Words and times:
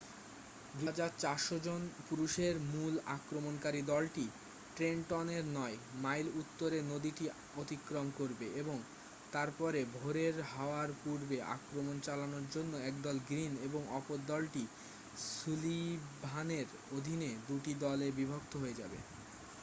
2,400 0.77 1.57
জন 1.65 1.81
পুরুষের 2.07 2.53
মূল 2.71 2.93
আক্রমণকারী 3.15 3.81
দলটি 3.87 4.25
ট্রেনটনের 4.75 5.43
নয় 5.53 5.75
মাইল 6.01 6.27
উত্তরে 6.41 6.77
নদীটি 6.91 7.25
অতিক্রম 7.57 8.07
করবে 8.17 8.47
এবং 8.61 8.77
তারপরে 9.31 9.79
ভোরের 9.95 10.35
হওয়ার 10.51 10.89
পূর্বে 11.01 11.37
আক্রমণ 11.55 11.95
চালানোর 12.03 12.45
জন্য 12.51 12.73
একদল 12.89 13.17
গ্রীন 13.27 13.53
এবং 13.67 13.81
অপরদলটি 13.97 14.63
সুলিভানের 15.31 16.67
অধীনে 16.97 17.29
দুটি 17.47 17.73
দলে 17.83 18.07
বিভক্ত 18.17 18.53
হয়ে 18.57 18.79
যাবে 18.81 18.97